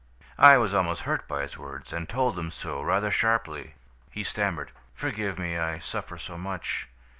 [0.39, 3.75] "I was almost hurt by his words, and told him so, rather sharply.
[4.09, 5.57] He stammered: "'Forgive me.
[5.59, 6.87] I suffer so much!'